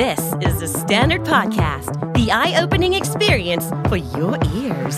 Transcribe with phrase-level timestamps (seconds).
[0.00, 4.96] This is the Standard Podcast, the eye opening experience for your ears.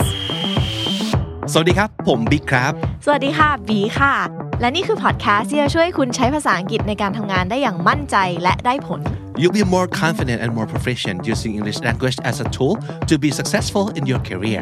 [1.52, 2.72] สวัสดีครับ ผมบิ๊กครับ
[3.04, 4.14] สวัสดีค่ะ บีค่ะ
[4.60, 9.00] และนี่คือพอดแคสต์ที่จะช่วยคุณใช้ภาษาอังกฤษในการทำงานได้อย่างมั่นใจและได้ผล
[9.40, 12.74] You'll be more confident and more proficient using English language as a tool
[13.10, 14.60] to be successful in your career.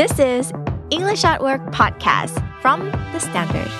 [0.00, 0.42] This is
[0.96, 2.78] English at Work podcast from
[3.12, 3.70] the Standard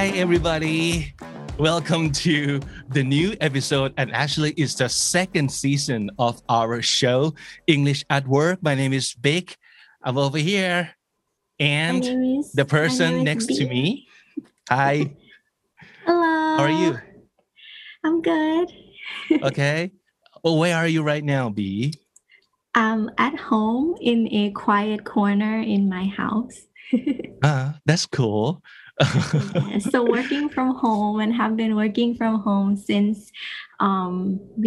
[0.00, 1.14] Hi everybody.
[1.58, 7.34] Welcome to the new episode and actually it's the second season of our show
[7.66, 8.62] English at Work.
[8.62, 9.54] My name is Big
[10.02, 10.88] I'm over here.
[11.58, 14.08] And is- the person next to me.
[14.70, 15.12] Hi.
[16.06, 16.56] Hello.
[16.56, 16.98] how are you?
[18.02, 18.72] I'm good.
[19.42, 19.92] okay.
[20.42, 21.92] Well where are you right now B?
[22.74, 26.56] I'm at home in a quiet corner in my house.
[27.44, 28.62] ah that's cool
[29.69, 33.17] Yeah, so working from home and have been working from home since
[33.87, 34.13] um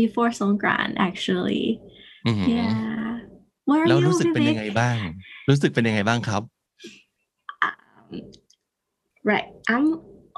[0.00, 1.66] before Songkran actually.
[2.26, 2.74] อือหือ Yeah.
[3.68, 4.78] Where are แล้ว you, รู้สึกเป็นยังไง Vivek?
[4.80, 4.98] บ้าง
[5.48, 6.42] รู้สึกเป็นยังไงบ้างครับ
[7.66, 8.20] Um,
[9.30, 9.48] right.
[9.72, 9.86] I'm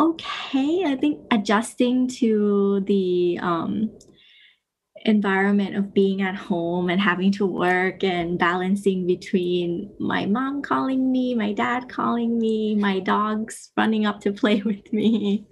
[0.07, 0.71] okay.
[0.93, 2.31] I think adjusting to
[2.91, 3.07] the
[3.51, 3.73] um
[5.06, 11.12] environment of being at home and having to work and balancing between my mom calling
[11.12, 15.46] me, my dad calling me, my dogs running up to play with me,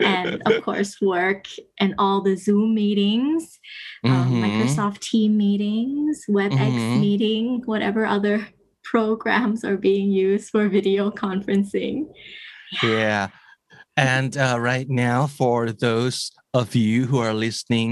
[0.00, 1.46] and of course, work
[1.78, 3.58] and all the Zoom meetings,
[4.04, 4.44] um, mm-hmm.
[4.44, 7.00] um, Microsoft Team meetings, WebEx mm-hmm.
[7.00, 8.48] meeting, whatever other
[8.82, 12.06] programs are being used for video conferencing.
[12.82, 12.90] Yeah.
[12.90, 13.28] yeah.
[13.96, 17.89] And uh, right now, for those of you who are listening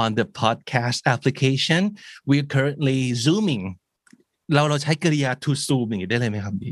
[0.00, 1.82] on the podcast application,
[2.30, 3.64] we're currently zooming.
[4.54, 6.70] เราเราใช้กริยา to zoom อย่างนี้ได้เลยไหมครับบี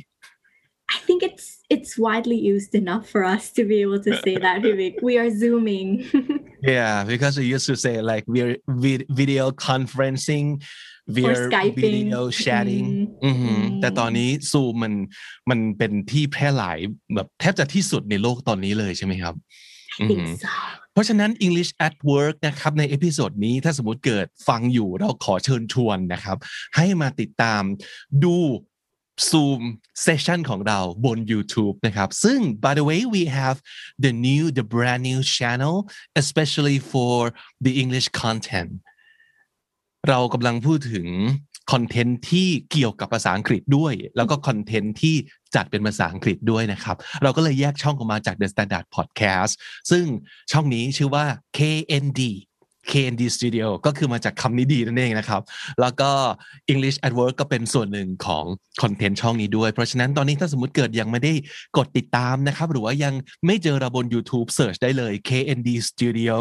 [0.97, 4.57] I think it's it's widely used enough for us to be able to say that,
[4.65, 4.95] Vivek.
[5.09, 5.89] We are zooming.
[6.75, 10.47] Yeah, because we used to say like we're vid- video conferencing,
[11.17, 11.85] we're Skyping.
[11.89, 12.87] video chatting
[13.25, 14.93] อืม อือหือ อืม แต่ตอนนี้ซูมมัน
[15.51, 16.79] มันเป็นที่แพร่หลาย
[17.15, 19.35] แบบแทบจะที่สุดในโลกตอนนี้เลยใช่ไหมครับ
[20.01, 20.35] I think Mhm.
[20.45, 20.51] so.
[20.94, 26.38] เพราะฉะนั้น English at Work นะครับในเอพิโซดนี้ถ้าสมมติเกิดฟังอยู่เราขอเชิญชวนนะครับ
[26.76, 27.62] ให้มาติดตาม
[28.24, 28.38] ดู
[29.30, 29.62] Zoom
[30.06, 33.58] session ของเราบน YouTube นะครับซึ่ง by the way we have
[34.06, 35.76] the new the brand new channel
[36.22, 37.16] especially for
[37.66, 38.72] the English content
[40.10, 41.08] เรากำลังพูดถึง
[41.72, 45.16] คอนเทนต์ที่เกี่ยวกับภาษาอังกฤษด้วย แล้วก็คอนเทนต์ที่
[45.56, 49.54] จัดเป็นภาษาอังกฤษด้วยนะครับ เราก็เลยแยกช่องออกมาจาก The Standard Podcast
[49.92, 50.06] ซึ่ง
[50.52, 51.26] ช่องนี้ชื่อว่า
[51.58, 52.22] KND
[52.92, 55.42] KND Studio ก็คือมาจากคำนี้ดีนั่นเองนะครับ
[55.82, 56.12] แล้วก็
[56.72, 58.46] English at Work ก็เป็นส่วนหนึ่งของ
[58.82, 61.34] คอนเทนต์ช่องนี้ด้วย เพราะฉะนั้นตอนนี้ถ้าสมมติเกิดยังไม่ได้
[61.78, 63.14] กดติดตามนะครับ หรือว่ายัง
[63.46, 66.38] ไม่เจอเราบน YouTube Search ได้เลย KND Studio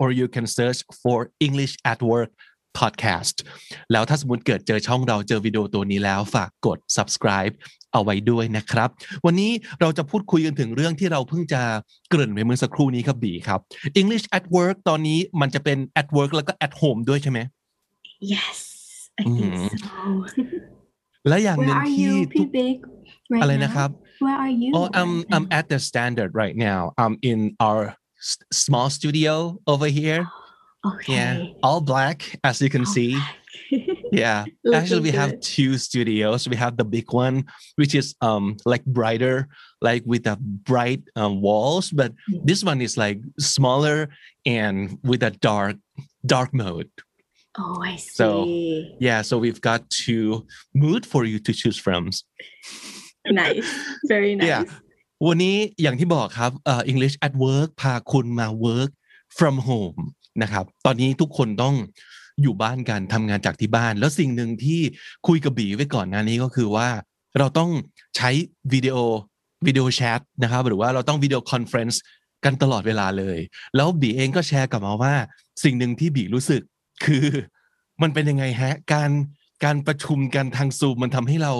[0.00, 2.30] or you can search for English at Work
[2.80, 3.36] podcast
[3.92, 7.54] แล้วถ้าสมมติเกิดเจอช่องเราเจอวิดีโอตัวนี้แล้ว ฝากกด subscribe
[7.92, 8.88] เอาไว้ด้วยนะครับ
[9.26, 9.50] วันนี้
[9.80, 11.62] เราจะพูดคุยกันถึงเรื่องที่เราเพิ่งจะ
[12.10, 13.60] เกริ่นไปเมื่อสักครู่นี้ครับบีครับ
[14.00, 17.38] English at work ตอนนี้มันจะเป็น at work แล้วก็ at home ด้วยใช่ไหม
[18.34, 18.58] Yes,
[19.20, 19.68] I think Mhm.
[19.82, 19.88] so.
[21.28, 22.76] และอย่างห Where นึ่ง are ที่ you, ทุก Vivek?
[23.32, 23.62] Right อะไร now?
[23.64, 23.90] นะครับ
[24.24, 24.70] Where are you?
[24.78, 25.56] Oh, I'm right I'm now?
[25.58, 26.80] at the standard right now.
[27.02, 27.82] I'm in our
[28.30, 29.32] s- small studio
[29.72, 30.20] over here.
[30.91, 31.13] okay.
[31.15, 31.33] Yeah,
[31.65, 33.11] all black as you can All see.
[34.23, 35.41] Yeah, Looking actually, we have good.
[35.41, 36.47] two studios.
[36.47, 37.35] We have the big one,
[37.79, 39.37] which is um like brighter,
[39.87, 40.37] like with a
[40.71, 41.85] bright um, walls.
[41.99, 42.41] But Mm.
[42.49, 43.19] this one is like
[43.55, 43.97] smaller
[44.45, 44.75] and
[45.09, 45.75] with a dark
[46.33, 46.89] dark mode.
[47.59, 48.13] Oh, I see.
[48.19, 48.27] So,
[49.07, 50.45] Yeah, so we've got two
[50.83, 52.03] mood for you to choose from.
[53.41, 53.67] nice.
[54.13, 54.47] Very nice.
[54.51, 54.63] Yeah.
[55.27, 58.91] วันนี้อย่างที่บอกครับเอ่อ English at work พาคุณมา work
[59.37, 59.99] from home
[60.42, 61.74] นะครับ ตอนนี้ทุกคนต้อง
[62.42, 64.80] อยู่บ้านกันทำงานจากที่บ้าน แล้วสิ่งหนึ่งที่
[65.26, 66.88] คุยกับบีไว้ก่อนหน้านี้ก็คือว่า
[67.38, 67.70] เราต้อง
[68.16, 68.30] ใช้
[68.72, 68.96] วิดีโอ
[69.66, 72.02] วิดีโอแชทนะครับหรือว่าเราต้องวิดีโอคอนเฟรนซ์
[72.44, 73.38] กันตลอดเวลาเลย
[73.76, 75.14] แล้วบีเองก็แชร์กลับมาว่า
[75.64, 76.62] สิ่งหนึ่งที่บีรู้สึก
[77.04, 77.26] คือ
[78.02, 79.10] มันเป็นยังไงฮะ การ
[79.64, 81.52] การประชุมกันทางซูมมันทำให้เรา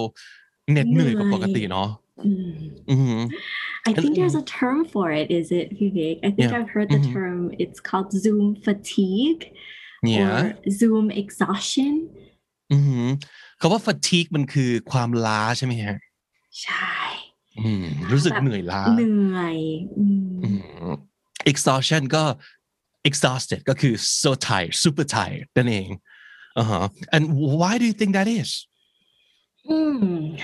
[0.70, 1.88] เหน็ดเหนื่อยกว่าปกติเนาะ
[2.29, 2.55] Mm.
[2.89, 3.21] อือหือ
[3.89, 6.15] I think And- there's a term for it, is it, Vivek?
[6.27, 6.57] I think Yeah.
[6.59, 7.13] I've heard the Mhm.
[7.15, 7.37] term.
[7.63, 9.43] It's called Zoom fatigue
[10.15, 10.43] yeah or
[10.79, 11.93] Zoom exhaustion.
[12.71, 13.07] อือหือ
[13.59, 15.95] คำว่า fatigue มันคือความล้าใช่ไหมฮะ
[16.63, 16.95] ใช่
[17.59, 19.57] อืมรู้สึก แบบ เหนื่อยล้า เหนื่อย
[19.97, 20.49] อืม อื
[20.91, 20.95] ม
[21.51, 22.23] exhaustion ก็
[23.09, 25.89] exhausted ก็คือ so tired super tired นั่นเอง
[26.57, 26.83] อ่าฮะ
[27.15, 27.23] and
[27.59, 28.51] why do you think that is
[29.69, 30.35] Hmm.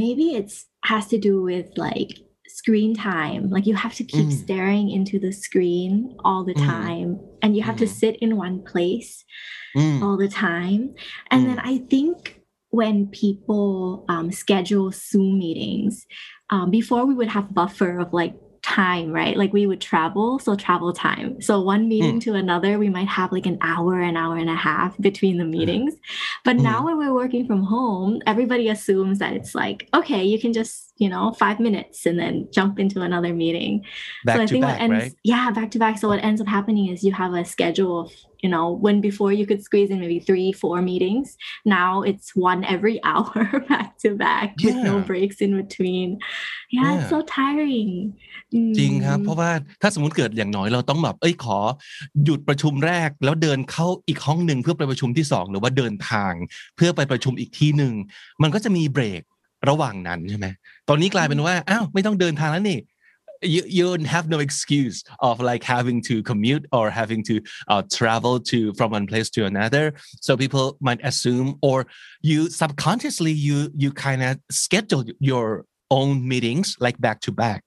[0.00, 0.56] Maybe it's
[0.93, 2.11] has to do with like
[2.59, 4.37] screen time like you have to keep Mm.
[4.43, 5.91] staring into the screen
[6.27, 6.65] all the Mm.
[6.75, 7.09] time
[7.41, 7.95] and you have to Mhm.
[8.01, 9.11] sit in one place
[9.77, 10.81] อืม all the time
[11.31, 11.71] and then Mm.
[11.73, 12.17] i think
[12.79, 13.67] when people
[14.13, 15.95] um, schedule zoom meetings
[16.53, 18.33] um, before we would have buffer of like
[18.65, 19.37] time right?
[19.37, 21.39] Like we would travel so travel time.
[21.41, 24.55] So one meeting to another we might have like an hour an hour and a
[24.55, 25.93] half between the meetings.
[26.43, 26.85] But now Mhm.
[26.85, 31.08] when we're working from home everybody assumes that it's like okay you can just you
[31.12, 33.72] know five minutes and then jump into another meeting
[34.26, 35.94] back so I to think back what ends, right yeah, back to back.
[36.00, 38.08] So what ends up happening is you have a schedule of,
[38.44, 41.26] you know, when before you could squeeze in maybe three, four meetings.
[41.78, 43.34] Now it's one every hour
[43.72, 45.08] back to back with no Yeah.
[45.10, 46.08] breaks in between.
[46.76, 47.12] Yeah, it's Yeah.
[47.12, 47.90] so tiring.
[48.78, 49.24] จริงครับ Mm.
[49.24, 49.50] เพราะว่า
[49.82, 51.58] ถ้าสมมติเกิดอย่างน้อยเราต้องแบบเอ้ยขอ
[52.24, 56.32] หยุดประชุมแรก แล้วเดินเข้าอีกห้องหนึ่งเพื่อไปประชุมที่สองหรือว่าเดินทาง
[56.76, 57.94] เพื่อไปประชุมอีกที่หนึ่ง
[58.42, 59.22] มันก็จะมีเบรก
[59.69, 60.47] ระหว่างนั้นใช่ไหม
[60.89, 62.79] ตอนนี้กลายเป็นว่าอ้าวไม่ต้องเดินทางแล้วนี่
[63.55, 64.97] you you have no excuse
[65.29, 67.35] of like having to commute or having to
[67.73, 69.85] uh, travel to from one place to another
[70.25, 71.77] so people might assume or
[72.29, 74.31] you subconsciously you you kind of
[74.63, 75.45] schedule your
[75.99, 77.61] own meetings like back to back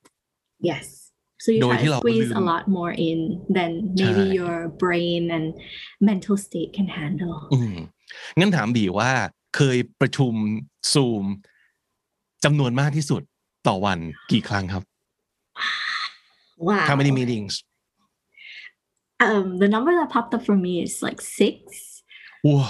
[0.70, 0.84] Yes.
[1.44, 3.18] So you โดย try ที่ to เรา squeeze ลื a ม lot more in
[3.56, 3.70] than
[4.00, 5.46] maybe ใช่ your brain and
[6.10, 7.36] mental state can handle.
[7.52, 7.76] อืม
[8.38, 9.12] งั้นถามบีว่า
[9.56, 10.34] เคยประชุม
[10.92, 11.24] ซูม
[12.43, 13.21] จำนวนมากที่สุด
[13.67, 13.99] ต่อวัน
[14.31, 14.83] กี่ครั้งครับ
[16.67, 16.85] Wow.
[16.89, 17.53] How many meetings
[19.27, 21.57] Um, the number that popped up for me is like six.
[22.47, 22.65] Whoa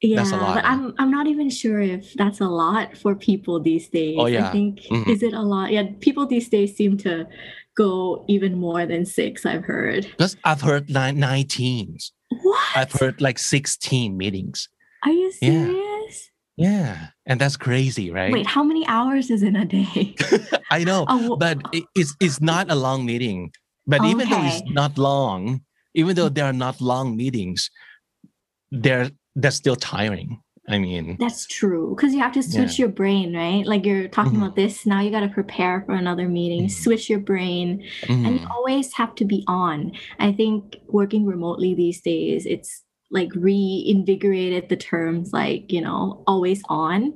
[0.00, 0.70] Yeah, That's a lot, but huh?
[0.72, 4.16] I'm I'm not even sure if that's a lot for people these days.
[4.22, 4.48] Oh, yeah.
[4.48, 5.08] I think Mhm.
[5.14, 5.66] is it a lot?
[5.74, 7.12] Yeah, people these days seem to
[7.82, 7.90] go
[8.34, 9.32] even more than six.
[9.52, 10.02] I've heard.
[10.16, 11.98] because I've heard nine, 19
[12.48, 12.68] What?
[12.80, 14.58] I've heard like 16 meetings
[15.06, 15.50] Are you Yeah.
[15.50, 15.76] serious?
[15.81, 15.81] yeah
[16.57, 20.15] and that's crazy right Wait, how many hours is in a day?
[20.71, 23.51] I know Oh, but it, it's it's not a long meeting
[23.87, 25.61] but even though it's not long
[25.93, 27.69] even though there are not long meetings
[28.71, 31.93] they're they're still tiring I mean That's true.
[31.93, 33.65] Because you have to switch your brain, right?
[33.67, 34.43] Like you're talking Mhm.
[34.43, 36.71] about this, now you got to prepare for another meeting, Mhm.
[36.71, 39.91] switch your brain, and mm, you always have to be on.
[40.19, 42.82] I think working remotely these days, it's
[43.13, 47.13] like reinvigorated the terms like, you know, always on.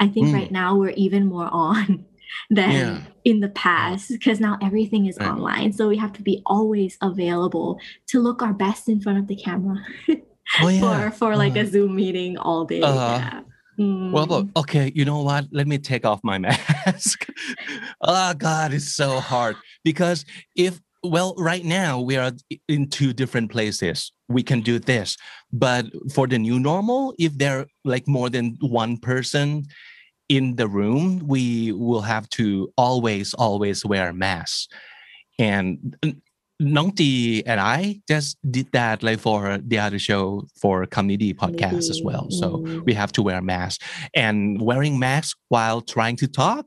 [0.00, 0.34] I think Mm.
[0.34, 2.04] right now we're even more on
[2.50, 3.00] than Yeah.
[3.24, 5.28] in the past because now everything is Right.
[5.30, 5.72] online.
[5.72, 9.36] So we have to be always available to look our best in front of the
[9.36, 9.78] camera
[10.60, 11.66] oh yeah for, for like Uh-huh.
[11.68, 12.82] a Zoom meeting all day.
[12.82, 13.18] Uh-huh.
[13.18, 13.40] Yeah.
[13.78, 14.12] Mm.
[14.12, 15.46] Well, but okay, you know what?
[15.50, 17.28] Let me take off my mask.
[18.00, 20.24] oh God, it's so hard because
[20.54, 22.32] if well, right now we are
[22.68, 24.12] in two different places.
[24.28, 25.16] We can do this,
[25.52, 29.64] but for the new normal, if there are like more than one person
[30.28, 34.68] in the room, we will have to always, always wear masks.
[35.38, 35.96] And
[36.60, 41.90] Nong T and I just did that like for the other show for comedy podcast
[41.90, 42.30] as well.
[42.30, 43.84] So we have to wear masks
[44.14, 46.66] and wearing masks while trying to talk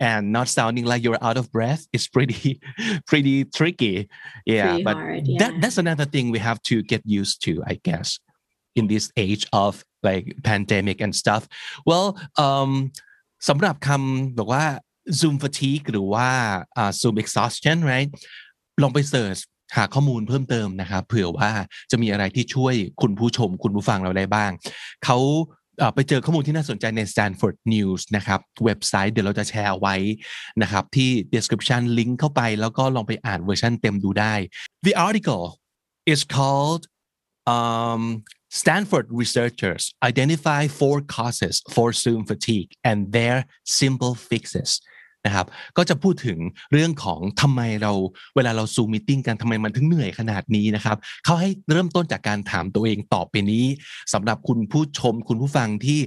[0.00, 2.60] and not sounding like you're out of breath is pretty
[3.06, 4.08] pretty tricky
[4.46, 5.58] yeah Pretty but hard, that yeah.
[5.60, 8.18] that's another thing we have to get used to i guess
[8.74, 11.48] in this age of like pandemic and stuff
[11.86, 12.92] well um
[13.48, 14.64] สำหรับคำบอกว่า
[15.20, 16.28] zoom fatigue หรือว่า
[16.76, 18.10] อ่า zoom exhaustion right
[18.82, 19.38] ลองไปเสิร์ช
[19.76, 21.50] หาข้อมูลเพิ่มเติมนะครับเผื่อว่า
[21.90, 24.50] จะมีอะไรที่ช่วยคุณผู้ชมคุณผู้ฟังเราได้บ้าง
[25.04, 25.63] เขาเอ่อ
[25.94, 29.96] ไปเจอข้อมูลที่น่าสนใจใน Stanford News นะครับ เว็บไซต์เดี๋ยวเราจะแชร์ไว้
[30.62, 34.34] นะครับที่ description ลิงก์เข้าไปแล้วก็ลองไปอ่านเวอร์ชันเต็มดูได้
[34.86, 35.44] The article
[36.12, 36.82] is called
[37.56, 38.02] um,
[38.60, 43.36] Stanford researchers identify four causes for Zoom fatigue and their
[43.80, 44.70] simple fixes
[45.26, 46.38] นะครับก็จะพูดถึง
[46.72, 47.92] เรื่องของทำไมเรา
[48.36, 53.64] เวลาเราซูมมิ팅กันทำไมมันถึงเหนื่อยขนาดนี้นะครับเขาให้เริ่มต้นจากการถามตัวเองต่อไปนี้
[54.12, 55.98] สำหรับคุณผู้ชมคุณผู้ฟังที่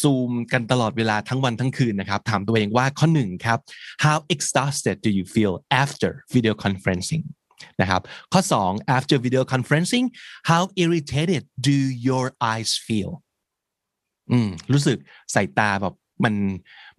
[0.00, 3.58] ซูมกันตลอดเวลาทั้งวันทั้งคืนนะครับถามตัวเองว่าข้อหนึ่งครับ
[4.04, 7.24] how exhausted do you feel after video conferencing
[7.80, 8.02] นะครับ
[8.32, 10.06] ข้อ 2 after video conferencing
[10.50, 11.76] how irritated do
[12.08, 13.10] your eyes feel
[14.30, 14.98] อืมรู้สึก
[15.34, 16.34] สายตาแบบ มัน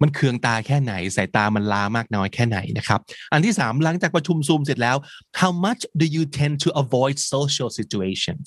[0.02, 3.00] มันเคืองตาแค่ไหน สายตามันล้ามากน้อยแค่ไหนนะครับ
[3.32, 4.96] อันที่สามหลังจากประชุมซูมเสร็จแล้ว
[5.40, 8.46] how much do you tend to avoid social situations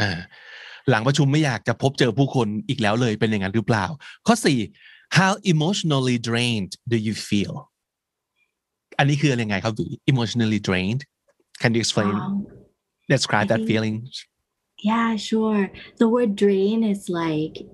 [0.00, 0.18] อ่า
[0.90, 3.86] หลังประชุมไม่อยากจะพบเจอผู้คนอีกแล้วเลยเป็นอย่างนั้นหรือเปล่า
[4.26, 4.58] ข้อสี่
[5.18, 7.54] how emotionally drained do you feel
[8.98, 11.02] อันนี้คืออะไรไงครับวี emotionally drained
[11.62, 12.34] can you explain Um,
[13.14, 13.96] describe I that think- feeling
[14.90, 15.62] yeah, sure.
[16.00, 17.68] The word drain is like um,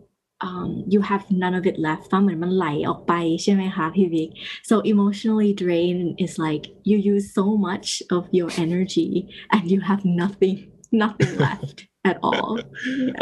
[0.93, 4.31] you have none of it left ฟ้าเหมือนมันไหลออกไปใช่ไหมคะพี่วิก
[4.69, 9.11] so emotionally drained is like you use so much of your energy
[9.55, 10.57] and you have nothing
[11.03, 11.77] nothing left
[12.11, 12.53] at all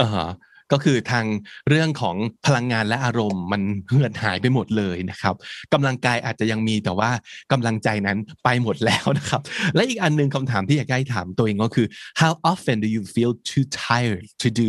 [0.00, 0.30] อ่าฮะ
[0.72, 1.26] ก็คือทาง
[1.68, 5.34] เรื่องของพลังงานและอารมณ์มันเหือดหายไปหมดเลยนะครับ
[5.72, 7.10] กำลังกายอาจจะยังมีแต่ว่า
[7.52, 9.40] กำลังใจนั้นไปหมดแล้วนะครับ
[9.74, 11.86] และอีกอันหนึ่งคำถามที่อยากให้ถามตัวเองก็คือ
[12.20, 14.68] how often do you feel too tired to do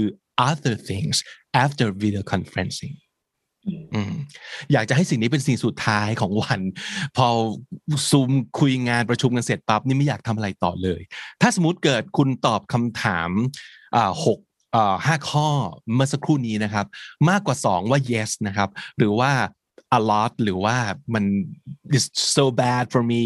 [0.50, 1.15] other things
[1.63, 2.96] after video conferencing
[3.93, 4.13] อืม
[4.72, 6.62] อยากจะให้สิ่งนี้เป็นสิ่งสุดท้ายของวัน
[7.17, 7.27] พอ
[8.10, 11.01] ซูมคุยงานประชุมกันเสร็จปั๊บนี่ไม่อยากทำอะไรต่อเลย
[11.41, 13.29] ถ้าสมมติเกิดคุณตอบคำถาม
[13.96, 14.39] อ่าหก
[14.75, 15.50] อ่าห้าข้อ
[15.93, 16.86] เมื่อสักครู่นี้นะครับ
[17.29, 19.31] มากกว่าสองว่า yes นะครับ หรือว่า
[19.98, 20.75] a lot หรือว่า
[21.13, 21.24] มัน
[21.98, 22.05] is
[22.36, 23.24] so bad for me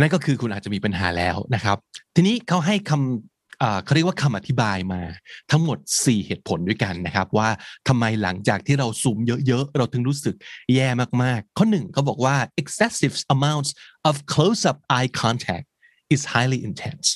[0.00, 1.76] นั่นก็คือคุณอาจจะมีปัญหาแล้วนะครับ
[2.14, 3.35] ทีนี้เขาให้คำอ่า
[3.84, 5.02] เขาเรียกว่าคำอธิบายมา
[5.50, 7.48] ทั้งหมด 4 เหตุผลด้วยกันนะครับว่า
[7.88, 10.34] ทำไมหลังจากที่เราซูมเยอะๆ เราถึงรู้สึก
[10.74, 10.88] แย่
[11.22, 13.70] มากๆ ข้อหนึ่งเขาบอกว่า excessive amounts
[14.08, 15.66] of close-up eye contact
[16.14, 17.08] is highly intense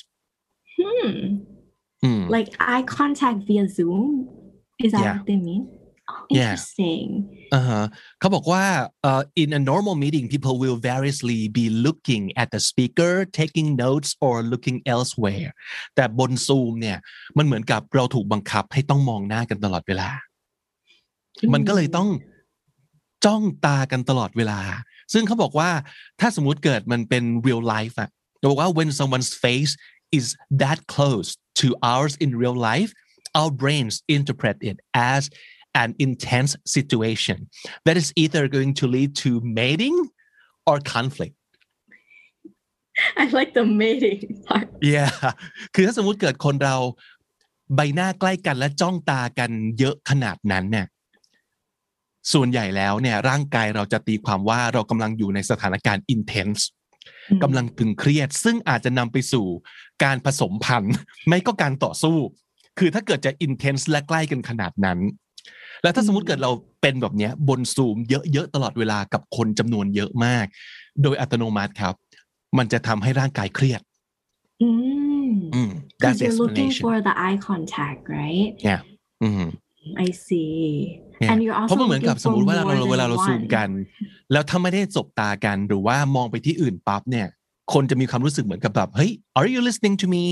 [0.79, 1.11] hmm
[2.03, 4.03] อืม like eye contact via Zoom
[4.85, 5.15] is that Yeah.
[5.15, 5.63] what they mean
[6.12, 6.52] oh, Yeah.
[6.54, 7.08] interesting
[7.54, 7.84] อ่าฮะ
[8.20, 8.64] เขาบอกว่า
[9.08, 14.10] uh, in a normal meeting people will variously be looking at the speaker taking notes
[14.26, 15.50] or looking elsewhere
[15.94, 16.98] แต่บนซูมเนี่ย
[17.36, 20.08] มันเหมือนกับเราถูกบังคับให้ต้องมองหน้ากันตลอดเวลา
[21.54, 22.08] มันก็เลยต้อง
[23.24, 24.60] จ้องตากันตลอดเวลา
[25.12, 25.70] ซึ่งเขาบอกว่า
[26.20, 29.72] ถ้าสมมุติเกิดมันเป็น real life อะเขาบอกว่า when someone's face
[30.18, 30.26] is
[30.62, 31.28] that close
[31.60, 32.90] to ours in real life
[33.38, 34.76] our brains interpret it
[35.12, 35.22] as
[35.83, 37.37] an intense situation
[37.85, 39.97] that is either going to lead to mating
[40.69, 41.35] or conflict
[43.21, 45.11] I like the mating part yeah
[45.75, 46.77] คือถ้าสมมุติเกิดคนเรา
[47.75, 50.87] ใบหน้าใกล้กันและจ้องตากันเยอะขนาดนั้นเนี่ย
[52.33, 56.61] ส่วนใหญ่แล้วเนี่ยร่างกายเราจะตีความว่าเรากำลังอยู่ในสถานการณ์ intense
[57.43, 59.45] กำลังตึงเครียด ซึ่งอาจจะนำไปสู่
[60.03, 60.93] การผสมพันธุ์
[61.27, 62.17] ไม่ก็การต่อสู้
[62.79, 64.99] คือถ้าเกิดจะ intense และใกล้กันขนาดนั้น
[65.83, 70.45] แล้วถ้าสมมติเกิดเราเป็นแบบเนี้ยบนซูมเยอะๆตลอดเวลากับคนจำนวนเยอะมาก
[71.03, 71.95] โดยอัตโนมัติครับ
[72.57, 73.81] มันจะทำให้ร่างกายเครียด
[74.63, 75.31] Mm.
[75.55, 78.51] อืม Because that's the you're looking explanation for the eye contact, right?
[78.67, 78.81] yeah
[79.23, 79.43] อืม
[80.05, 80.59] I see.
[81.21, 81.31] Yeah.
[81.31, 83.47] And you're เพ also ราะมันเหมือนกับ looking สมม for ติว่าเรา more เวลา than เราซูม one.
[83.55, 83.69] กัน
[84.31, 87.27] แล้วถ้าไม่ได้สบตากันหรือว่ามองไปที่อื่นปั๊บเนี่ย
[87.73, 90.23] คนจะมีความรู้สึกเหมือนกับแบบเฮ้ย are you listening to me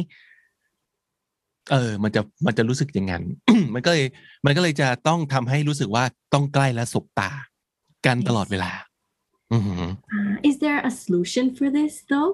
[1.72, 3.24] เออ มันจะมันจะรู้สึกอย่างนั้น
[3.74, 4.06] มันก็เลย
[4.46, 7.32] มันก็เลยจะต้องทำให้รู้สึกว่าต้องใกล้และสบตา
[8.06, 8.72] กันตลอดเวลา
[9.54, 9.84] อือหือ
[10.16, 12.32] Uh, is there a solution for this though?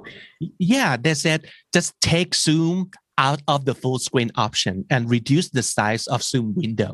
[0.73, 1.39] Yeah, they said
[1.75, 2.75] just take Zoom
[3.27, 6.93] out of the full screen option and reduce the size of Zoom window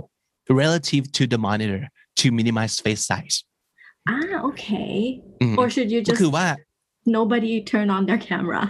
[0.64, 1.82] relative to the monitor
[2.20, 3.36] to minimize face size.
[4.14, 4.94] Ah, okay.
[5.42, 6.48] อืม Or should you ก็ just คือว่า
[7.18, 8.62] nobody turn on their camera?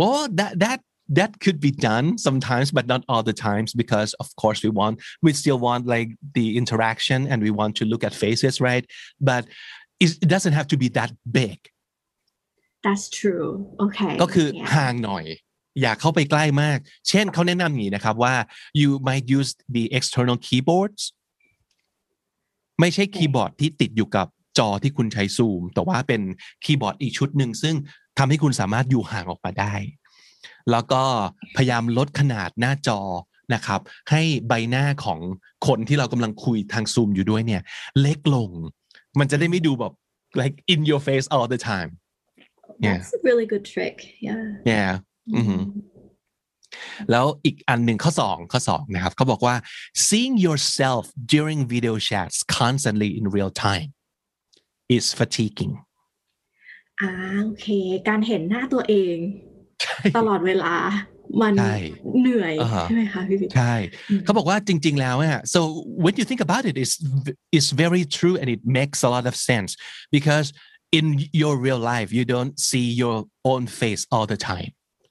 [0.00, 0.78] well that that
[1.17, 4.95] that could be done sometimes but not all the times because of course we want
[5.25, 8.85] we still want like the interaction and we want to look at faces right
[9.29, 9.43] but
[10.03, 11.59] it it doesn't have to be that big
[12.85, 13.49] That's true.
[13.85, 14.13] Okay.
[14.21, 14.69] ก็คือ yeah.
[14.75, 15.25] ห่างหน่อย
[15.81, 16.77] อย่าเข้าไปใกล้มาก
[17.09, 18.35] เช่นเขาแนะนำอย่างนี้นะครับว่า
[18.81, 21.01] you might use the external keyboards
[22.79, 26.21] ไม่ใช่คีย์บอร์ดที่ติดอยู่กับจอที่คุณใช้ซูม แต่ว่าเป็น
[26.63, 27.75] คีย์บอร์ดอีกชุดหนึ่งซึ่ง
[28.17, 29.73] ทำให้คุณสามารถอยู่ห่างออกมาได้
[30.70, 31.02] แล้วก็
[31.56, 33.00] พยายามลดขนาดหน้าจอ
[33.54, 35.18] นะครับ ให้ใบหน้าของ
[35.66, 37.62] คนที่เรากำลังคุยทางซูมอยู่ด้วยเนี่ย
[38.00, 38.50] เล็กลง
[39.18, 39.92] มันจะได้ไม่ดูแบบ
[40.40, 41.90] like in your face all the time
[42.86, 42.98] Yeah.
[42.98, 43.96] That's a really good trick.
[44.26, 44.44] Yeah.
[44.72, 44.92] yeah
[45.34, 45.94] อือหือ Mhm.
[47.10, 49.54] แล้วอีกอันหนึ่งข้อสองข้อสองนะครับเขาบอกว่า
[50.06, 51.02] seeing yourself
[51.34, 53.88] during video chats constantly in real time
[54.96, 55.72] is fatiguing
[57.00, 57.10] อ่า
[57.44, 57.66] โอเค
[58.08, 59.53] การเห็นหน้าตัวเองใช่
[60.18, 60.74] ตลอดเวลา
[61.42, 61.76] มันใช่
[62.20, 63.74] เหนื่อยอ่าฮะใช่ไหมคะพี่บิ๊กใช่
[64.10, 65.60] อืมเขาบอกว่าจริง ๆ แล้วเนี่ย so
[66.04, 66.94] when you think about it it's
[67.56, 69.70] it's very true and it makes a lot of sense
[70.16, 70.46] because
[70.98, 71.06] in
[71.40, 73.16] your real life you don't see your
[73.50, 74.70] own face all the time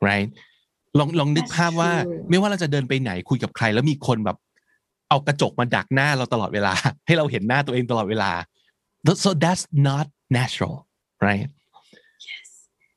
[0.09, 0.29] right
[0.99, 4.37] ลองลองนึก That's ภาพว่า true ไม่ว่าเราจะเดินไปไหนคุยกับใคร แล้วมีคนแบบ
[5.09, 6.73] เอากระจกมาดักหน้าเราตลอดเวลา
[7.07, 8.31] ให้เราเห็นหน้าตัวเองตลอดเวลา
[9.23, 10.05] so that's not
[10.37, 10.75] natural
[11.27, 11.47] right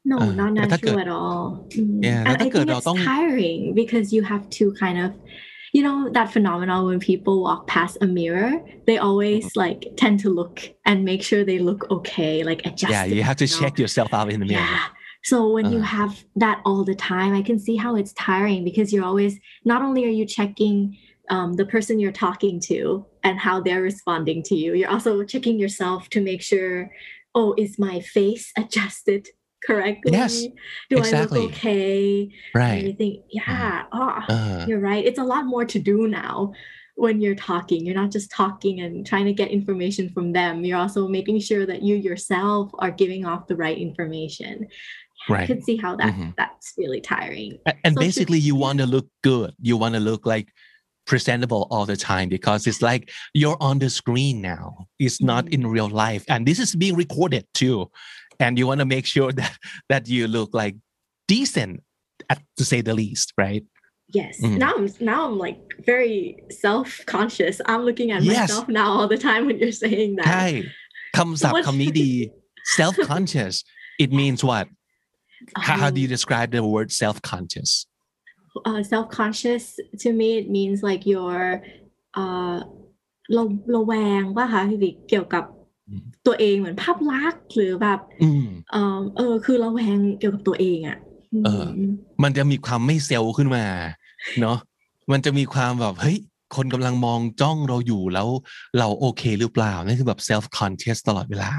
[0.07, 1.67] No, uh, not natural at all.
[1.71, 2.05] Mm.
[2.05, 5.13] Yeah, and I think it's tiring because you have to kind of,
[5.73, 9.59] you know, that phenomenon when people walk past a mirror, they always mm-hmm.
[9.59, 12.93] like tend to look and make sure they look okay, like adjust.
[12.93, 13.61] Yeah, you have to you know?
[13.61, 14.61] check yourself out in the mirror.
[14.61, 14.85] Yeah.
[15.25, 15.71] So when uh.
[15.71, 19.41] you have that all the time, I can see how it's tiring because you're always
[19.65, 20.97] not only are you checking
[21.31, 25.59] um, the person you're talking to and how they're responding to you, you're also checking
[25.59, 26.93] yourself to make sure,
[27.35, 29.31] oh, is my face adjusted
[29.65, 30.13] correctly?
[30.13, 30.43] Yes,
[30.91, 31.39] Do exactly.
[31.39, 32.31] I look okay?
[32.55, 32.63] Right.
[32.63, 33.23] And right Everything.
[33.31, 33.85] Yeah.
[33.93, 35.05] Oh, uh, you're right.
[35.05, 36.53] It's a lot more to do now
[36.97, 37.85] when you're talking.
[37.85, 40.65] You're not just talking and trying to get information from them.
[40.65, 44.67] You're also making sure that you yourself are giving off the right information.
[45.29, 46.35] I right could see how that Mhm.
[46.37, 47.59] that's really tiring.
[47.85, 50.49] And So basically you want to look good you want to look like
[51.07, 55.53] presentable all the time because it's like you're on the screen now it's not Mhm.
[55.55, 57.91] in real life and this is being recorded too
[58.44, 59.54] and you want to make sure that
[59.92, 60.76] that you look like
[61.34, 61.74] decent
[62.32, 63.64] at, to say the least right
[64.22, 64.34] Yes.
[64.44, 64.58] Mhm.
[64.64, 65.60] Now I'm now I'm like
[65.92, 66.18] very
[66.64, 67.56] self-conscious.
[67.72, 68.50] I'm looking at Yes.
[68.50, 70.26] myself now all the time when you're saying that.
[70.30, 70.48] ใช่
[71.18, 72.12] คำศัพท์ What- คำนี้ดี
[72.80, 73.56] self conscious
[74.04, 74.66] it means what
[75.66, 77.72] how, how do you Um, describe the word self conscious
[78.70, 79.64] uh, self-conscious
[80.04, 81.52] to me it means like you're
[82.22, 82.58] uh
[83.36, 83.44] ระ
[83.76, 85.55] ระแวงป่ะคะพี่บิ๊กเกี่ยวกับ อืม
[86.27, 90.99] ตัวเองเหมือนภาพลักษณ์หรือแบบอืมเออเออ คือระแวงเกี่ยวกับตัวเองอะ
[91.45, 91.91] เออม
[92.23, 93.65] มันจะมีความไม่เซลล์ขึ้นมา
[94.41, 94.59] เนาะ
[95.13, 96.19] มันจะมีความแบบเฮ้ย
[96.57, 98.29] คนกำลังมองจ้องเราอยู่แล้ว
[98.79, 101.51] เราโอเคหรือเปล่านั่นคือแบบ self conscious ตลอดเวลา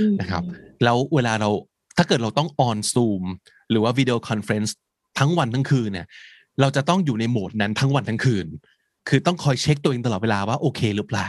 [0.00, 0.42] อืมนะครับ
[0.84, 1.50] แล้วเวลาเรา
[1.96, 3.22] ถ้าเกิดเราต้อง on zoom
[3.70, 4.76] หรือว่าวิดีโอคอนเฟรนซ์
[5.18, 6.06] ทั้งวันทั้งคืนเนี่ย
[6.60, 8.46] เราจะต้องอยู่ในโหมดนั้นทั้งวันทั้งคืน
[9.08, 11.28] คือต้องคอยเช็คตัวเองตลอดเวลาว่าโอเคหรือเปล่า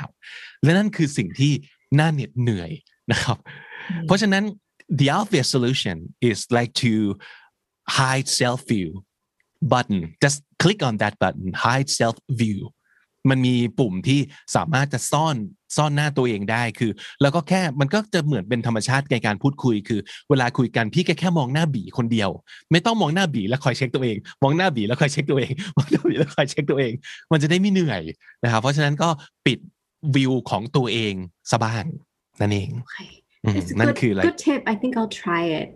[0.63, 1.53] และนั่นคือสิ่งที่
[1.98, 2.72] น่าเหน็ดเหนื่อย
[3.12, 3.38] นะครับ
[4.08, 4.44] เพราะฉะนั้น
[5.00, 5.98] the obvious solution
[6.30, 6.94] is like to
[7.98, 8.89] hide self view
[9.72, 12.60] button just click on that button hide self view
[13.30, 14.20] มันมีปุ่มที่
[14.56, 15.38] สามารถจะซ่อน
[15.77, 20.00] ซ่อนหน้าตัวเองได้คือ แล้วก็แค่มันก็จะเหมือนเป็นธรรมชาติในการพูดคุยคือ
[20.30, 22.30] เวลาคุยกันพี่แค่แค่มองหน้าบีคนเดียว
[22.72, 26.94] ไม่ต้องมองหน้าบีแล้วคอยเช็คตัวเอง มองหน้าบีแล้วคอยเช็คตัวเองมองหน้าบีแล้วคอยเช็คตัวเอง
[27.32, 28.01] มันจะได้ไม่เหนื่อย
[28.44, 29.10] นะครับเพราะฉะนั้นก็
[29.46, 29.60] ปิด
[30.15, 31.13] วิวของตัวเอง
[31.50, 31.85] ซะบ้าง
[32.41, 33.12] นั่นเอง Okay.
[33.43, 34.62] อืม It's a นั่น good, คืออะไร good tip.
[34.74, 35.67] I think I'll try it.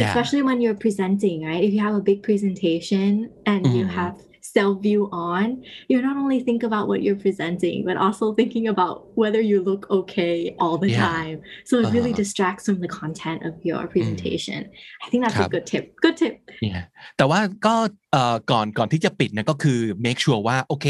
[0.00, 1.62] yeah Especially when you're presenting, right?
[1.68, 3.10] If you have a big presentation
[3.52, 3.94] and you Mhm.
[4.00, 4.14] have
[4.58, 5.46] self view on,
[5.88, 9.82] you're not only think about what you're presenting, but also thinking about whether you look
[10.00, 11.06] okay all the Yeah.
[11.14, 11.36] time.
[11.68, 12.22] So it really Uh-huh.
[12.22, 14.60] distracts from the content of your presentation.
[15.04, 15.84] I think that's ครับ a good tip.
[16.04, 16.34] Good tip.
[16.68, 16.82] Yeah.
[17.16, 17.74] แต่ว่าก็
[18.12, 20.86] เอ่อก่อนก่อนที่จะปิดเนี่ยก็คือ make sure ว่าโอเค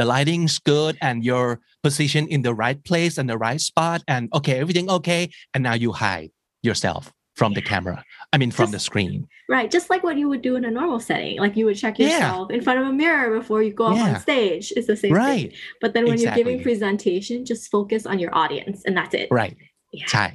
[0.00, 1.46] the lighting's good and your
[1.87, 5.75] position in the right place and the right spot and okay everything okay and now
[5.83, 6.29] you hide
[6.67, 7.03] yourself
[7.39, 7.97] from the camera
[8.33, 9.69] I mean from the Just- screen Right.
[9.77, 11.35] Just like what you would do in a normal setting.
[11.43, 12.05] Like you would check Yeah.
[12.07, 14.07] yourself in front of a mirror before you go up Yeah.
[14.09, 14.65] on stage.
[14.77, 15.25] It's the same thing.
[15.27, 15.47] right
[15.83, 16.67] But then when you're giving Exactly.
[16.69, 19.27] presentation, just focus on your audience and that's it.
[19.41, 19.55] right
[19.99, 20.07] Yeah.
[20.11, 20.25] ใช่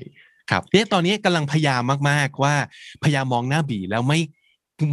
[0.50, 2.54] ครับเนี่ยตอนนี้กำลังพยายามมาก ๆ ว่า
[3.02, 4.20] พยายามมองหน้าบีแล้วไม่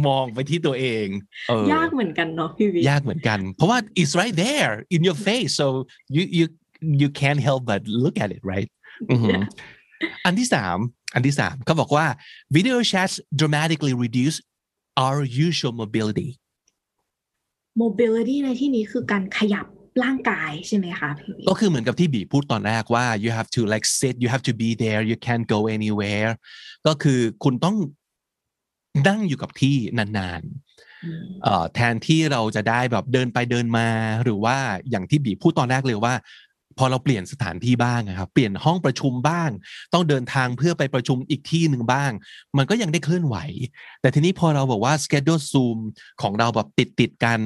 [0.07, 1.07] มองไปที่ตัวเอง
[1.49, 5.67] เออยากเหมือนกันเนาะพี่วิยากเหมือนกัน เพราะว่า it's right there in your face so
[6.15, 6.45] you you
[7.01, 8.69] you can't help but look at it right
[9.11, 9.39] อือหือ
[10.25, 10.77] อันที่สาม
[11.15, 12.05] อันที่สามเขาบอกว่า
[12.55, 14.37] video chats dramatically reduce
[15.03, 16.29] our usual mobility
[17.83, 19.65] mobility ในที่นี้คือการขยับ
[20.03, 26.31] ร่างกายใช่ไหมคะพี่วิก็คือเหมือนกับที่บีพูดตอนแรกว่า you have to like sit you have to be there you can't go anywhere
[26.87, 27.75] ก็คือคุณต้อง
[29.07, 33.87] นั่งอยู่กับที่นานๆอืมเอ่อแทนที่เราจะได้แบบเดินไปเดินมา
[34.23, 34.57] หรือว่า
[34.89, 36.15] อย่างที่บีพูดตอนแรกเลยว่า
[36.77, 39.49] พอเราเปลี่ยนสถานที่บ้างอะครับเปลี่ยนห้องประชุมบ้าง
[39.93, 42.11] ต้องเดินทางเพื่อไปประชุมอีกที่หนึ่งบ้าง
[42.57, 43.35] มันก็ยังได้เคลื่อนไหว
[44.01, 45.77] แต่ทีนี้พอเราบอกว่า schedule zoom
[46.21, 47.39] ของเราแบบติดติดๆกัน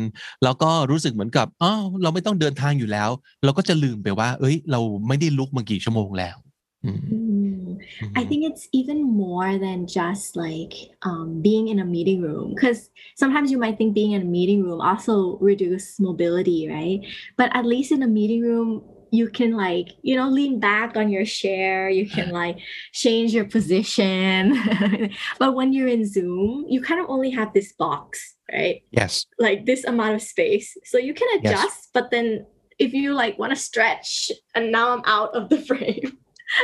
[0.44, 3.10] แล้วก็รู้สึกเหมือนกับอ๋อเราไม่ต้องเดินทางอยู่แล้ว
[3.44, 6.38] เราก็จะลืมไปว่า เอ้ย เราไม่ได้ลุกมากี่ชั่วโมงแล้ว
[6.86, 7.80] อืม Mm.
[8.16, 12.90] I think it's even more than just like um, being in a meeting room because
[13.16, 17.00] sometimes you might think being in a meeting room also reduce mobility, right?
[17.38, 21.10] But at least in a meeting room, you can like you know lean back on
[21.10, 21.90] your chair.
[21.90, 22.58] You can like
[22.94, 24.58] change your position.
[25.40, 28.82] but when you're in Zoom, you kind of only have this box, right?
[28.92, 31.52] yes Like this amount of space, so you can Yes.
[31.54, 31.90] adjust.
[31.94, 32.46] But then
[32.80, 36.18] if you like want to stretch, and now I'm out of the frame.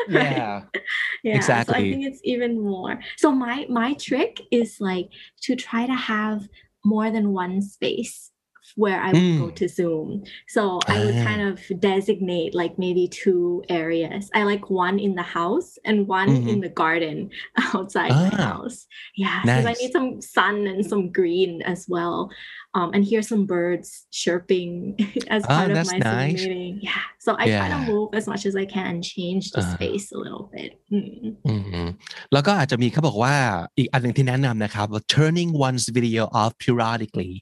[0.10, 0.32] Right?
[0.38, 0.62] yeah
[1.24, 1.76] yeah so Exactly.
[1.76, 5.10] i think it's even more so my my trick is like
[5.42, 6.48] to try to have
[6.86, 8.32] more than one space
[8.76, 9.56] where i would go Mm.
[9.56, 11.24] to zoom so i would Ah.
[11.26, 16.30] kind of designate like maybe two areas i like one in the house and one
[16.30, 16.62] in Mhm.
[16.62, 17.32] the garden
[17.74, 18.46] outside my Ah.
[18.54, 22.30] house yeah because i need some sun and some green as well
[22.78, 24.72] um, and hear some birds chirping
[25.36, 26.34] as Ah, part of that's my Zoom nice.
[26.42, 26.74] meeting.
[26.88, 27.04] Yeah.
[27.26, 27.76] So I try Yeah.
[27.76, 29.74] to move as much as I can and change the Uh-huh.
[29.76, 30.72] space a little bit.
[30.94, 31.26] Mm.
[31.48, 31.56] อื
[31.86, 31.88] ม
[32.34, 33.36] แล้วก็อาจจะมีเขาบอกว่า
[33.78, 37.34] อีกอันหนึ่งที่แนะนำนะครับว่า turning one's video off periodically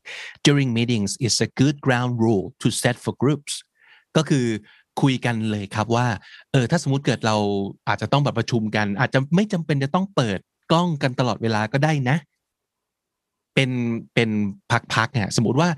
[0.48, 3.54] during meetings is a good ground rule to set for groups
[4.18, 4.46] ก็คือ
[5.02, 6.08] คุยกันเลยครับว่า
[6.52, 7.38] เออถ้าสมมติเกิดเรา
[7.88, 10.40] อาจจะต้องแบบประชุมกัน อาจจะไม่จำเป็นจะต้องเปิด
[10.72, 12.18] กล้องกันตลอดเวลาก็ได้นะ
[13.60, 13.74] เป็น
[14.16, 14.30] เป็น
[14.94, 15.70] พักๆเนี่ยสมมติว่า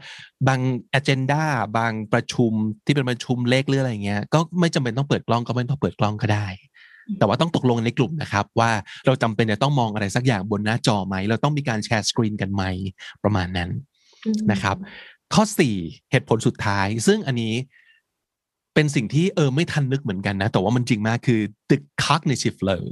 [0.48, 0.60] บาง
[1.00, 1.44] agenda
[1.78, 2.52] บางประชุม
[2.86, 6.48] ที่เป็นประชุมเล็กหรืออะไรเงี้ยก็ไม่จำเป็นต้องเปิดกล้องก็ไม่ต้องเปิดกล้องก็ได้
[7.20, 8.72] แต่ว่าต้องตกลงในกลุ่มนะครับ ว่า
[9.06, 12.64] เราจำเป็นจะต้องมองอะไรสักอย่างบนหน้าจอไหม เราต้องมีการแชร์สกรีนกันไหม
[13.24, 13.72] ประมาณนั้น
[14.28, 14.42] Mm.
[14.52, 14.78] นะครับ
[15.34, 15.44] ข้อ
[15.78, 17.54] 4เหตุผลสุดท้าย ซึ่งอันนี้
[18.74, 22.92] เป็นสิ่งที่เออไม่ทันนึกเหมือนกันนะ แต่ว่ามันจริงมากคือ the cognitive load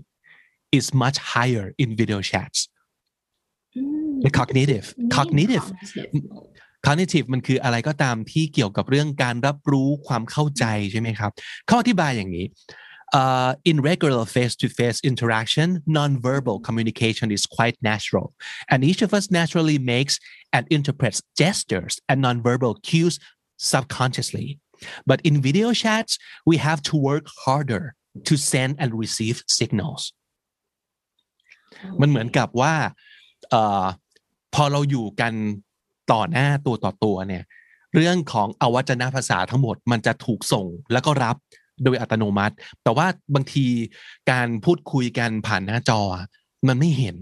[0.77, 2.71] is much higher in video chats Mm.
[2.71, 2.76] the
[4.39, 6.55] cognitive Mean cognitive cognitive mode.
[6.87, 11.31] cognitive มันคืออะไรก็ตามที่เกี่ยวกับเรื่องการรับรู้ความเข้าใจใช่ไหมครับ
[11.67, 12.47] เขาอธิบายอย่างนี้
[13.21, 18.27] Uh, in regular face-to-face interaction, nonverbal communication is quite natural,
[18.71, 20.15] and each of us naturally makes
[20.55, 23.15] and interprets gestures and nonverbal cues
[23.73, 24.47] subconsciously.
[25.09, 26.13] But in video chats,
[26.49, 27.83] we have to work harder
[28.27, 30.01] to send and receive signals.
[32.01, 32.75] มันเหมือนกับว่า
[33.49, 33.85] เอ่อ
[34.55, 35.33] พอเราอยู่กัน
[36.11, 37.43] ต่อหน้าตัวต่อตัวเนี่ย
[37.95, 41.35] เรื่องของอวัจนภาษาทั้งหมดมันจะถูกส่งแล้วก็รับ
[41.83, 43.65] โดยอัตโนมัติ แต่ว่าบางที
[44.31, 46.01] การพูดคุยกันผ่านหน้าจอ
[46.67, 47.17] มันไม่เห็น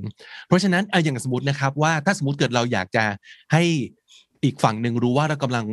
[0.47, 3.05] เพราะฉะนั้นเอาอย่างสมมตินะครับว่าถ้าสมมติเกิดเราอยากจะ
[3.53, 3.63] ให้
[4.43, 5.65] อีกฝั่งหนึ่งรู้ว่าเรากำลัง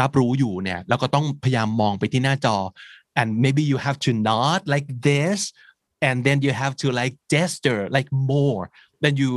[0.00, 2.56] รับรู้อยู่เนี่ยเราก็ต้องพยายามมองไปที่หน้าจอ
[3.20, 5.38] and maybe you have to nod like this
[6.08, 8.64] and then you have to like gesture like more
[9.02, 9.30] than you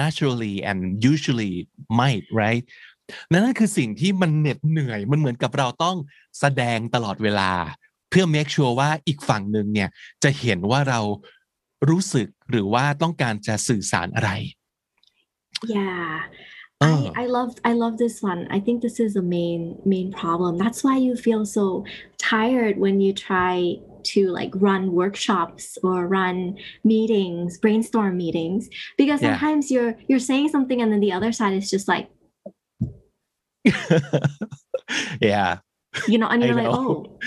[0.00, 0.78] naturally and
[1.12, 1.54] usually
[2.00, 2.64] might right
[3.32, 5.96] นั่นคือสิ่งที่มันเหน็ดเหนื่อย มันเหมือนกับเราต้อง
[6.40, 7.50] แสดงตลอดเวลา
[8.10, 9.88] เพื่อ make sure ว่าอีกฝั่งหนึ่งเนี่ย
[10.22, 11.00] จะเห็นว่าเรา
[11.88, 14.32] รู้สึกหรือว่าต้องการจะสื่อสารอะไร
[15.76, 16.24] Yeah.
[16.86, 17.12] Oh.
[17.14, 18.40] I, I love I love this one.
[18.56, 19.60] I think this is a main
[19.92, 20.52] main problem.
[20.58, 21.64] That's why you feel so
[22.18, 23.54] tired when you try
[24.14, 29.32] to like run workshops or run meetings, brainstorm meetings because Yeah.
[29.32, 32.08] sometimes you're you're saying something and then the other side is just like,
[35.20, 35.58] yeah
[36.06, 37.18] you know, and you're like, oh,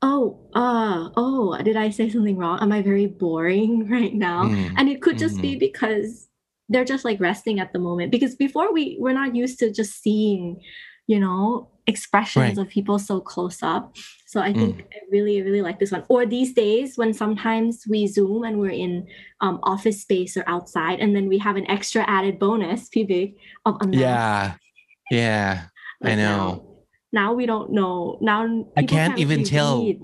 [0.00, 2.58] oh, uh, oh, did I say something wrong?
[2.60, 4.44] Am I very boring right now?
[4.48, 6.26] Mm, and it could just be because
[6.70, 10.00] they're just like resting at the moment because before we we're not used to just
[10.02, 10.60] seeing
[11.06, 12.66] you know expressions Right.
[12.66, 13.96] of people so close up
[14.31, 17.99] so i think i really really like this one or these days when sometimes we
[18.15, 18.93] zoom and we're in
[19.45, 23.13] um, office space or outside and then we have an extra added bonus pb
[23.67, 23.99] of a mask.
[24.05, 24.39] yeah
[25.19, 25.49] yeah
[26.03, 26.39] I Like know.
[26.39, 26.47] now,
[27.19, 27.95] now we don't know
[28.29, 28.39] now
[28.77, 29.99] I people can't even really tell, read.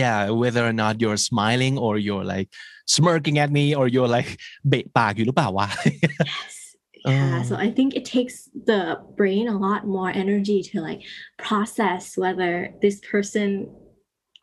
[0.00, 2.48] yeah, whether or not you're smiling or you're like
[2.96, 4.30] smirking at me or you're like
[4.68, 5.68] เบะปากอยู่หรือเปล่าวะ
[7.04, 7.14] Yes.
[7.14, 7.42] Yeah.
[7.48, 7.64] So Oh.
[7.66, 8.36] I think it takes
[8.70, 8.80] the
[9.20, 11.00] brain a lot more energy to like
[11.48, 12.52] process whether
[12.84, 13.48] this person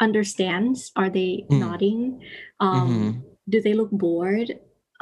[0.06, 0.92] understands.
[0.96, 1.60] Are they Mm.
[1.66, 2.00] nodding?
[2.60, 3.12] Um, Mhm.
[3.54, 4.50] Do they look bored?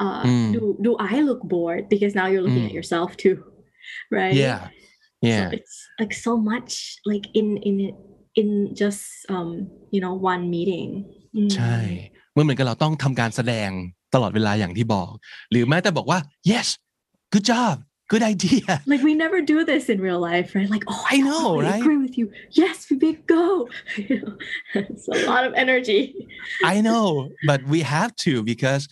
[0.04, 0.52] Uh, Mm.
[0.54, 1.82] Do do I look bored?
[1.92, 2.70] Because now you're looking Mm.
[2.70, 3.36] at yourself too,
[4.18, 4.34] right?
[4.46, 4.60] yeah
[5.30, 6.70] yeah So it's like so much
[7.10, 7.76] like in in
[8.40, 8.48] in
[8.82, 9.02] just
[9.34, 9.50] um
[9.94, 10.90] you know one meeting.
[11.56, 12.36] ใช่ Mm.
[12.36, 13.70] มันเหมือนกับเราต้องทำการแสดง
[14.14, 15.10] ตลอดเวลาอย่างที่บอก
[15.50, 16.18] หรือแม้แต่บอกว่า
[16.52, 16.68] yes
[17.31, 20.69] good job good idea Like we never do this in real life, right?
[20.69, 21.79] Like, oh, I know, totally right?
[21.79, 22.31] agree with you.
[22.51, 23.69] Yes, we big go.
[23.97, 24.37] You know,
[24.73, 26.27] it's a lot of energy.
[26.63, 28.87] I know but we have to because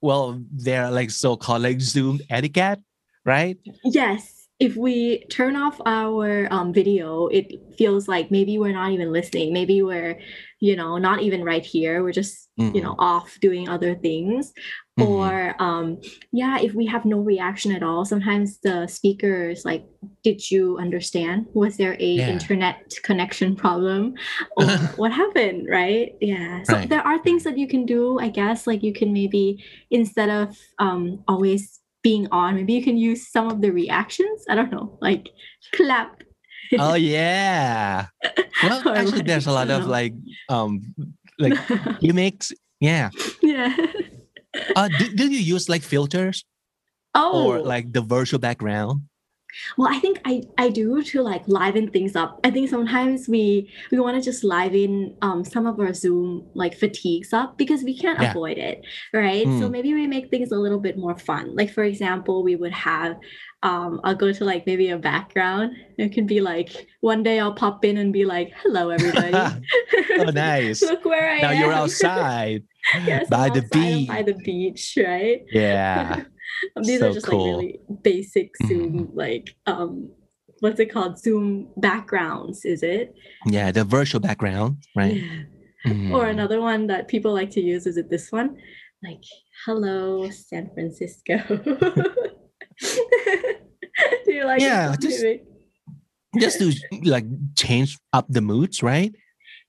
[0.00, 2.80] well they're like so-called like Zoom etiquette
[3.24, 8.92] right Yes, if we turn off our um, video, it feels like maybe we're not
[8.92, 9.54] even listening.
[9.54, 10.20] Maybe we're,
[10.60, 12.02] you know, not even right here.
[12.02, 14.52] We're just, you know, off doing other things.
[15.00, 15.08] Mhm.
[15.08, 15.98] Or, um,
[16.32, 19.84] yeah, if we have no reaction at all, sometimes the speaker is like,
[20.22, 21.46] "Did you understand?
[21.54, 22.28] Was there a Yeah.
[22.30, 24.14] internet connection problem?
[24.56, 24.66] Or
[25.00, 26.12] what happened?" Right?
[26.20, 26.62] Yeah.
[26.64, 26.88] So Right.
[26.88, 28.18] there are things that you can do.
[28.20, 32.96] I guess, like you can maybe instead of um, always being on, maybe you can
[32.96, 34.44] use some of the reactions.
[34.48, 35.28] I don't know, like
[35.72, 36.22] clap.
[36.78, 38.06] oh yeah
[38.62, 40.14] well Or actually there's a lot of like
[40.48, 40.94] um
[41.38, 41.58] like
[42.00, 43.10] gimmicks yeah
[43.42, 43.74] yeah.
[44.76, 46.44] Uh do, do you use like filters?
[47.14, 49.02] Oh, or like the virtual background?
[49.76, 52.38] Well i think i i do to like liven things up.
[52.44, 56.78] I think sometimes we we want to just liven um some of our zoom like
[56.78, 58.30] fatigues up because we can't Yeah.
[58.30, 59.42] avoid it right?
[59.58, 59.70] So Mm.
[59.72, 61.56] maybe we make things a little bit more fun.
[61.56, 63.16] Like for example we would have
[63.62, 67.52] um i'll go to like maybe a background it can be like one day i'll
[67.52, 69.34] pop in and be like hello everybody
[70.18, 72.62] oh nice look where i now am you're outside
[73.04, 74.08] yes, by the beach.
[74.08, 76.22] by the beach right yeah
[76.76, 77.56] Um, these So are just cool.
[77.56, 78.68] like really basic Mhm.
[78.68, 80.10] Zoom, like um,
[80.60, 81.18] what's it called?
[81.18, 83.14] Zoom backgrounds, is it?
[83.46, 85.44] yeah the virtual background right Yeah.
[85.86, 86.12] Mhm.
[86.14, 88.48] Or another one that people like to use is it this one?
[89.02, 89.24] Like,
[89.64, 91.36] hello, San Francisco.
[94.40, 95.22] You like Yeah, just-
[96.38, 96.72] just to
[97.04, 97.26] like
[97.58, 99.12] change up the moods right?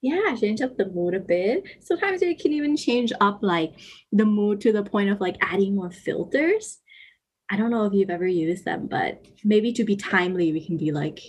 [0.01, 1.63] Yeah, change up the mood a bit.
[1.81, 3.73] Sometimes we can even change up like
[4.13, 6.79] the mood to the point of like adding more filters.
[7.51, 10.77] I don't know if you've ever used them, but maybe to be timely, we can
[10.77, 11.19] be like,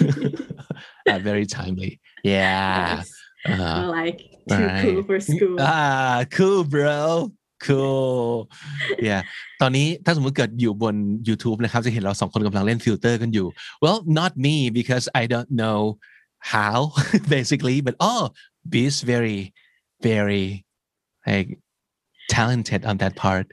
[0.00, 2.00] uh, very timely.
[2.24, 2.96] Yeah.
[2.96, 3.12] Yes,
[3.48, 4.18] uh, like
[4.50, 5.56] too cool for school.
[5.60, 7.30] ah cool bro
[7.65, 8.49] cool
[9.07, 9.21] yeah
[9.61, 10.95] ตอนนี้ถ้าสมมติเกิดอยู่บน
[11.27, 13.47] YouTube นะครับ จะเห็นเราสองคนกำลังเล่นฟิลเตอร์กันอยู่
[13.83, 15.79] well not me because I don't know
[16.53, 16.77] how
[17.35, 18.23] basically but oh
[18.71, 19.39] B is very
[20.09, 20.45] very
[21.27, 21.49] like
[22.29, 23.45] talented on that part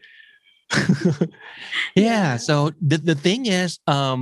[1.95, 2.55] yeah so
[2.91, 4.21] the, the thing is um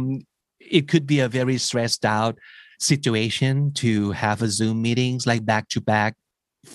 [0.78, 2.35] it could be a very stressed out
[2.78, 6.12] situation to have a zoom meetings like back to back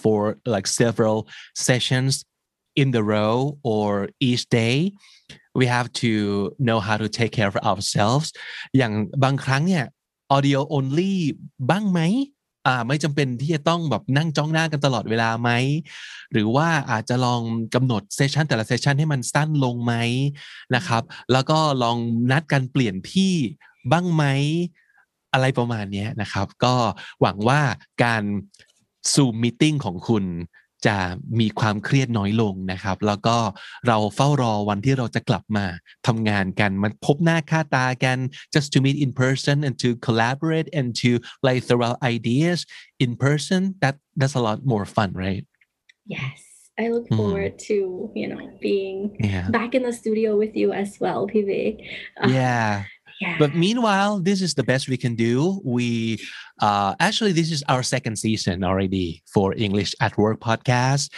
[0.02, 2.26] for like several sessions
[2.81, 3.37] In the row
[3.73, 3.89] or
[4.29, 4.77] each day
[5.59, 6.13] we have to
[6.67, 8.29] know how to take care of ourselves
[8.77, 8.93] อย่าง
[9.25, 9.85] บางครั้งเนี่ย
[10.37, 11.13] audio only
[11.71, 12.01] บ้างไหม
[12.67, 15.51] อ่าไม่จำเป็นที่จะต้องแบบนั่งจ้องหน้ากันตลอดเวลาไหม
[16.33, 17.43] หรือว่าอาจจะลอง
[17.75, 19.95] กำหนดเซสชันแต่ละเซสชันให้มันสั้นลงไหม
[20.75, 21.97] นะครับ แล้วก็ลอง
[22.31, 23.35] นัดกันเปลี่ยนที่
[23.91, 24.25] บ้างไหม
[25.33, 26.75] อะไรประมาณนี้นะครับ ก็
[27.21, 27.61] หวังว่า
[28.05, 28.23] การ
[29.13, 30.25] ซูมมิ팅ของคุณ
[30.87, 30.97] จะ
[31.41, 33.37] มีความเครียดน้อยลงนะครับ แล้วก็
[33.87, 35.65] เราเฝ้ารอวันที่เราจะกลับมา
[36.07, 38.19] ทำงานกันมาพบหน้าค่าตากัน
[38.55, 41.11] just to meet in person and to collaborate and to
[41.47, 42.59] like throw out ideas
[43.05, 45.45] in person that that's a lot more fun right
[46.17, 46.39] Yes,
[46.83, 47.17] I look Mm.
[47.19, 47.77] forward to
[48.21, 48.97] you know being
[49.33, 51.75] yeah back in the studio with you as well, Vivek.
[52.21, 52.69] Uh, yeah
[53.39, 55.61] But meanwhile, this is the best we can do.
[55.65, 56.19] We
[56.61, 61.11] uh, actually this is our second season already for English at Work podcast,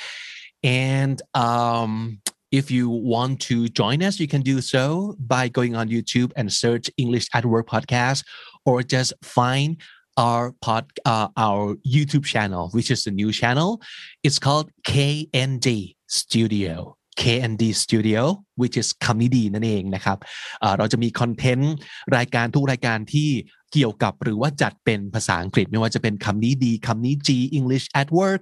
[0.63, 2.21] and um,
[2.53, 6.53] if you want to join us, you can do so by going on YouTube and
[6.53, 8.25] search English at Work podcast,
[8.65, 9.81] or just find
[10.17, 13.81] our pod uh, our YouTube channel, which is a new channel.
[14.23, 16.96] It's called KND Studio.
[17.22, 18.22] KND Studio
[18.62, 20.18] which is คำนี้ดีนั่นเองนะครับ
[20.64, 21.74] อ่าเราจะมีคอนเทนต์
[22.18, 23.30] รายการทุกรายการที่
[23.74, 28.42] เกี่ยวกับหรือว่าจัดเป็นภาษาอังกฤษ ไม่ว่าจะเป็นคำนี้ดีคำนี้ G English at work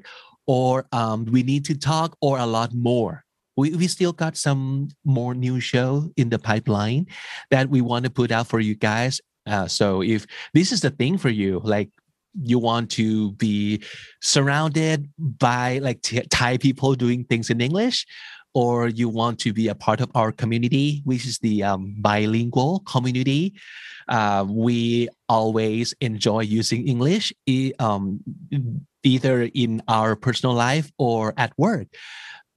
[0.56, 3.14] or um, we need to talk or a lot more
[3.60, 4.64] we, we still got some
[5.18, 5.90] more new show
[6.22, 7.04] in the pipeline
[7.54, 9.14] that we want to put out for you guys
[9.54, 10.22] uh, so if
[10.58, 11.90] this is the thing for you like
[12.52, 13.82] you want to be
[14.22, 18.06] surrounded by like t- Thai people doing things in English
[18.55, 22.81] or you want to be a part of our community, which is the um, bilingual
[22.87, 23.55] community,
[24.09, 27.33] uh, we always enjoy using English
[27.79, 28.21] um,
[29.03, 31.89] either in our personal life or at work.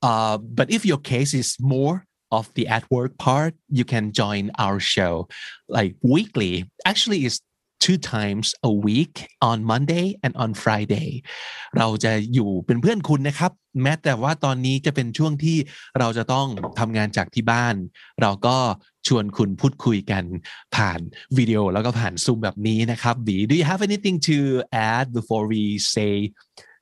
[0.02, 4.52] Uh, but if your case is more of the at work part, you can join
[4.58, 5.28] our show
[5.68, 6.70] like weekly.
[6.86, 7.42] Actually, it's
[7.84, 9.16] two times a week
[9.50, 11.10] on Monday and on Friday
[11.78, 13.52] เราจะอยู่เป็นเพื่อนคุณนะครับ
[13.84, 15.58] แม้แต่ว่าตอนนี้จะเป็นช่วงที่
[16.00, 16.48] เราจะต้อง
[16.80, 17.76] ทำงานจากที่บ้าน
[18.22, 18.58] เราก็
[19.08, 20.24] ชวนคุณพูดคุยกัน
[20.76, 21.00] ผ่าน
[21.38, 24.38] วิดีโอแล้วก็ผ่านซูมแบบนี้นะครับบี Do you have anything to
[24.94, 25.64] add before we
[25.94, 26.14] say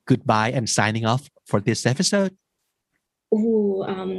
[0.09, 2.33] goodbye and signing off for this episode
[3.33, 4.11] Ooh, um,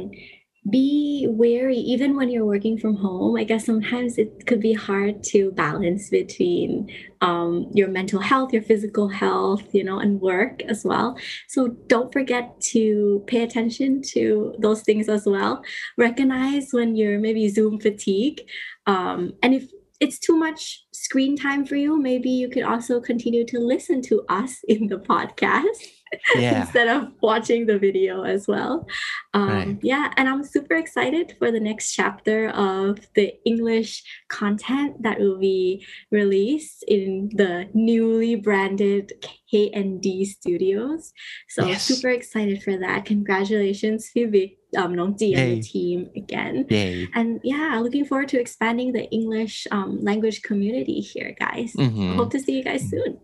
[0.69, 3.37] be wary even when you're working from home.
[3.37, 8.61] I guess sometimes it could be hard to balance between um, your mental health, your
[8.61, 11.17] physical health, you know, and work as well.
[11.47, 15.63] So don't forget to pay attention to those things as well.
[15.97, 18.41] Recognize when you're maybe Zoom fatigue.
[18.85, 23.45] Um, and if it's too much screen time for you, maybe you could also continue
[23.45, 25.96] to listen to us in the podcast.
[26.35, 26.61] Yeah.
[26.61, 28.87] instead of watching the video as well.
[29.33, 29.77] Um, Right.
[29.81, 35.39] Yeah, and I'm super excited for the next chapter of the English content that will
[35.39, 39.13] be released in the newly branded
[39.51, 41.13] KND Studios.
[41.49, 41.83] So Yes.
[41.83, 43.05] super excited for that.
[43.05, 46.65] Congratulations, Phoebe, um, Nong Ji and the team again.
[46.69, 51.73] Yay And yeah, looking forward to expanding the English um, language community here, guys.
[51.73, 52.15] Mhm.
[52.15, 53.17] Hope to see you guys soon.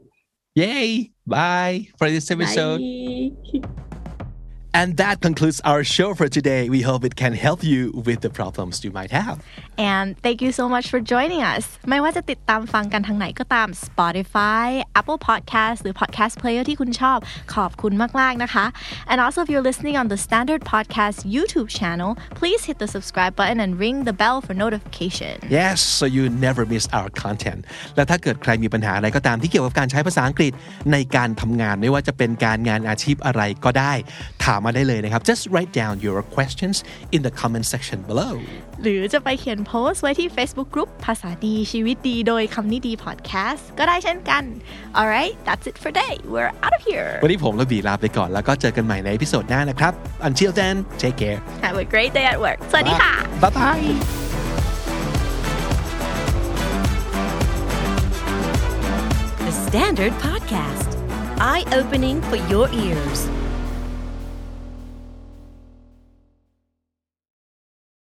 [0.55, 1.11] Yay.
[1.25, 1.87] Bye.
[1.97, 2.79] For this episode.
[2.79, 3.61] Bye.
[4.80, 6.62] And that concludes our show for today.
[6.68, 9.36] We hope it can help you with the problems you might have.
[9.94, 14.66] and thank you so much for joining us ไม่ว่าจะติดตามฟังกันทางไหนก็ตาม Spotify
[15.00, 17.18] Apple Podcast หรือ Podcast Player ที่คุณชอบ
[17.54, 18.66] ขอบคุณมาก ๆ นะคะ
[19.10, 22.10] and also if you're listening on the Standard Podcast YouTube channel
[22.40, 26.62] please hit the subscribe button and ring the bell for notification Yes so you never
[26.72, 27.60] miss our content
[27.96, 30.52] และถ้าเกิดใครมีปัญหาอะไรก็ตามที่เกี่ยวกับการใช้ภาษาอังกฤษ
[30.92, 33.94] ในการทำงานไม่ว่าจะเป็นการงานอาชีพอะไรก็ได้
[34.44, 36.77] ถาม มาได้เลยนะครับ just write down your questions
[37.15, 38.33] in the comment section below
[38.81, 44.43] หรือจะไปเขียนโพสต์ไว้ที่ Facebook Group ภาษาดีชีวิตดีโดยคำนี้ดี podcast ก็ได้เช่นกัน
[44.99, 49.93] alright that's it for today we're out of here วันนี้ผมและบีลาไปก่อนแล้วก็เจอกันใหม่ในเอพิโซดหน้านะครับ
[50.29, 53.87] until then take care have a great day at work สวัสดีค่ะ bye bye
[59.45, 60.89] The Standard Podcast,
[61.39, 63.19] eye opening for your ears.